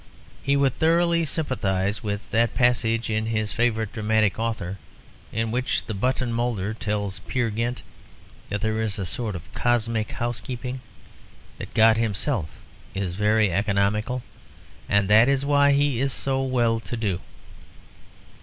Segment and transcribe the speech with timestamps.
[0.41, 4.79] He would thoroughly sympathise with that passage in his favourite dramatic author
[5.31, 7.83] in which the Button Moulder tells Peer Gynt
[8.49, 10.81] that there is a sort of cosmic housekeeping;
[11.59, 12.49] that God Himself
[12.95, 14.23] is very economical,
[14.89, 17.19] "and that is why He is so well to do."